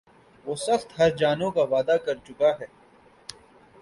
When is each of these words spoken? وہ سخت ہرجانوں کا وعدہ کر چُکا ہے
وہ 0.45 0.55
سخت 0.57 0.87
ہرجانوں 0.99 1.51
کا 1.51 1.63
وعدہ 1.71 1.97
کر 2.05 2.15
چُکا 2.25 2.51
ہے 2.59 2.65